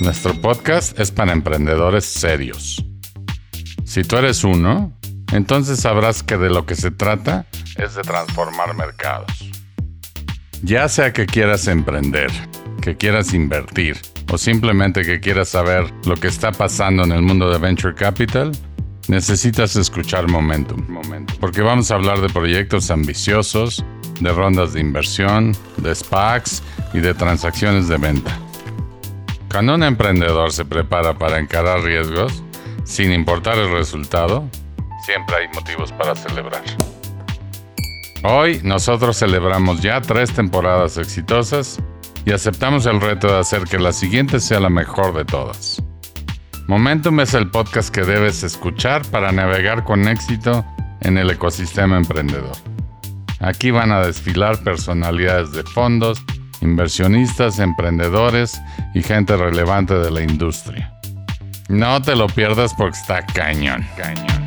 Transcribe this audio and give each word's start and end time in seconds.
Nuestro 0.00 0.34
podcast 0.34 0.98
es 1.00 1.10
para 1.10 1.32
emprendedores 1.32 2.04
serios. 2.04 2.84
Si 3.84 4.04
tú 4.04 4.16
eres 4.16 4.44
uno, 4.44 4.92
entonces 5.32 5.80
sabrás 5.80 6.22
que 6.22 6.36
de 6.36 6.50
lo 6.50 6.66
que 6.66 6.74
se 6.74 6.90
trata 6.90 7.46
es 7.76 7.94
de 7.94 8.02
transformar 8.02 8.74
mercados. 8.74 9.50
Ya 10.62 10.88
sea 10.88 11.12
que 11.12 11.24
quieras 11.24 11.66
emprender, 11.66 12.30
que 12.82 12.96
quieras 12.96 13.32
invertir 13.32 13.96
o 14.30 14.36
simplemente 14.36 15.02
que 15.02 15.18
quieras 15.20 15.48
saber 15.48 15.92
lo 16.04 16.16
que 16.16 16.28
está 16.28 16.52
pasando 16.52 17.04
en 17.04 17.12
el 17.12 17.22
mundo 17.22 17.50
de 17.50 17.58
Venture 17.58 17.94
Capital, 17.94 18.52
necesitas 19.08 19.76
escuchar 19.76 20.28
Momentum. 20.28 20.84
Porque 21.40 21.62
vamos 21.62 21.90
a 21.90 21.94
hablar 21.94 22.20
de 22.20 22.28
proyectos 22.28 22.90
ambiciosos, 22.90 23.84
de 24.20 24.32
rondas 24.32 24.74
de 24.74 24.80
inversión, 24.80 25.56
de 25.78 25.94
SPACs 25.94 26.62
y 26.92 27.00
de 27.00 27.14
transacciones 27.14 27.88
de 27.88 27.96
venta. 27.96 28.45
Cuando 29.56 29.74
un 29.74 29.84
emprendedor 29.84 30.52
se 30.52 30.66
prepara 30.66 31.14
para 31.14 31.38
encarar 31.38 31.80
riesgos, 31.80 32.44
sin 32.84 33.10
importar 33.10 33.56
el 33.56 33.72
resultado, 33.72 34.46
siempre 35.06 35.36
hay 35.36 35.48
motivos 35.54 35.92
para 35.92 36.14
celebrar. 36.14 36.62
Hoy 38.22 38.60
nosotros 38.62 39.16
celebramos 39.18 39.80
ya 39.80 40.02
tres 40.02 40.30
temporadas 40.34 40.98
exitosas 40.98 41.80
y 42.26 42.32
aceptamos 42.32 42.84
el 42.84 43.00
reto 43.00 43.28
de 43.28 43.38
hacer 43.38 43.62
que 43.62 43.78
la 43.78 43.94
siguiente 43.94 44.40
sea 44.40 44.60
la 44.60 44.68
mejor 44.68 45.14
de 45.14 45.24
todas. 45.24 45.82
Momentum 46.68 47.20
es 47.20 47.32
el 47.32 47.48
podcast 47.50 47.88
que 47.88 48.02
debes 48.02 48.42
escuchar 48.42 49.06
para 49.06 49.32
navegar 49.32 49.84
con 49.84 50.06
éxito 50.06 50.66
en 51.00 51.16
el 51.16 51.30
ecosistema 51.30 51.96
emprendedor. 51.96 52.58
Aquí 53.40 53.70
van 53.70 53.90
a 53.90 54.04
desfilar 54.04 54.62
personalidades 54.62 55.52
de 55.52 55.62
fondos, 55.62 56.22
inversionistas, 56.60 57.58
emprendedores 57.58 58.60
y 58.94 59.02
gente 59.02 59.36
relevante 59.36 59.94
de 59.94 60.10
la 60.10 60.22
industria. 60.22 60.92
No 61.68 62.00
te 62.00 62.14
lo 62.14 62.28
pierdas 62.28 62.74
porque 62.74 62.96
está 62.96 63.24
cañón, 63.26 63.86
cañón. 63.96 64.45